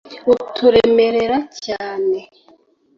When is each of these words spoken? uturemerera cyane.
uturemerera 0.31 1.37
cyane. 1.63 2.19